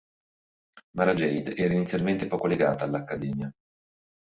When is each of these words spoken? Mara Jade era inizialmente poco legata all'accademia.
Mara 0.95 1.13
Jade 1.13 1.53
era 1.55 1.75
inizialmente 1.75 2.25
poco 2.25 2.47
legata 2.47 2.85
all'accademia. 2.85 3.53